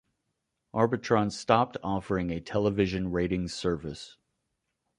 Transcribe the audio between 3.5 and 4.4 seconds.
service.